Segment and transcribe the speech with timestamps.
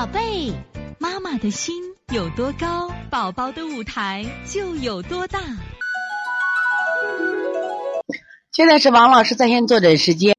[0.00, 0.50] 宝贝，
[0.98, 1.74] 妈妈的心
[2.10, 5.38] 有多高，宝宝的舞台就有多大。
[8.50, 10.34] 现在是王老师在线坐诊时间。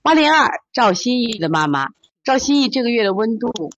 [0.00, 1.90] 八零二赵新义的妈妈，
[2.24, 3.70] 赵新义这个月的温度，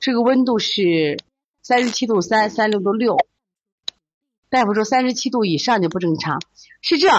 [0.00, 1.18] 这个温度是
[1.60, 3.18] 三十七度三，三六度六。
[4.48, 6.40] 大夫说三十七度以上就不正常，
[6.80, 7.10] 是这，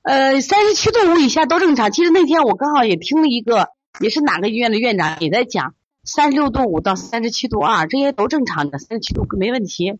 [0.00, 1.92] 呃，三十七度五以下都正常。
[1.92, 3.68] 其实那天我刚好也听了一个。
[4.00, 9.98] 也是哪个医院的院长也在讲，三十六度五到三十七度二，这些都正常的，三十七度没问题。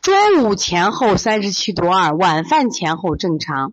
[0.00, 3.72] 中午前后三十七度二，晚饭前后正常。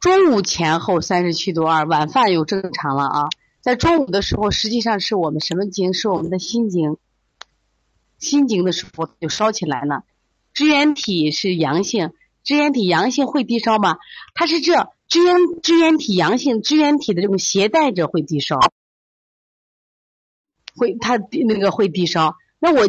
[0.00, 3.28] 中午前后三十七度二，晚饭又正常了啊。
[3.60, 5.94] 在中午的时候，实际上是我们什么经？
[5.94, 6.98] 是我们的心经。
[8.18, 10.04] 心经的时候就烧起来了，
[10.52, 12.12] 支原体是阳性。
[12.44, 13.96] 支原体阳性会低烧吗？
[14.34, 18.60] 它是这支原支原体阳性，支原体的这种携带者会低烧，
[20.76, 22.36] 会它那个会低烧。
[22.58, 22.88] 那我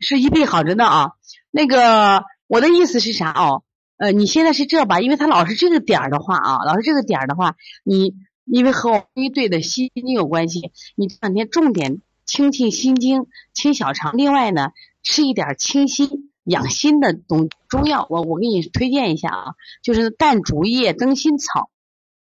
[0.00, 1.12] 是一倍好着呢啊。
[1.50, 3.62] 那个我的意思是啥哦？
[3.98, 5.00] 呃，你现在是这吧？
[5.00, 16.25] 因为他老是这个点儿的话啊，老是这个点儿的话，你因为和我一对的心经有关系，你这两天重点清清心经、清小肠，另外呢，吃一点清心。
[16.46, 21.70] 养心的东中药，我我给你推荐一下啊，就是淡竹叶灯心草，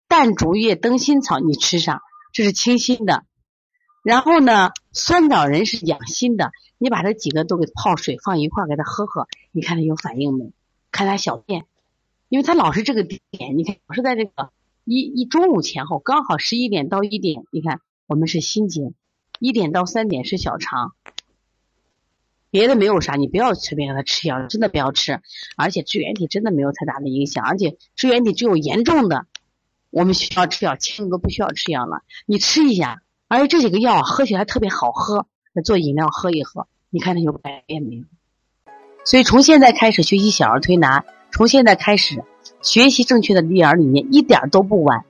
[0.09, 2.03] 淡竹叶灯心草你吃上，
[2.33, 3.25] 这是清心的。
[4.03, 10.53] 然后呢，酸枣仁是养心的，你把这几个都给泡水放一块给他喝喝，你看他有反应没？
[10.91, 11.67] 看他小便，
[12.29, 14.51] 因为他老是这个点，你看老是在这个
[14.85, 18.95] 一一中午前后，刚好十一点到一点，你看我们是心经，
[19.39, 20.95] 一点到三点是小肠。
[22.51, 25.21] 别的没有啥，你不要随便给他吃药，真的不要吃。
[25.57, 29.27] 而且支原体真的没有太大的影响，而且支原体只有严重的，
[29.91, 32.03] 我们需要吃药，轻的都不需要吃药了。
[32.27, 35.27] 你吃一下，而且这几个药喝起来特别好喝，
[35.65, 38.05] 做饮料喝一喝，你看它有改变没有？
[39.05, 42.23] 所以从现在开始学习小儿推拿，从现在开始
[42.63, 45.05] 学习正确的育儿理念，一点都不晚。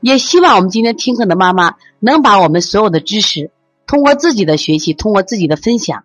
[0.00, 3.50] 也希望我们今天听课的妈妈能把我们所有的知识，
[3.86, 6.04] 通过自己的学习，通过自己的分享。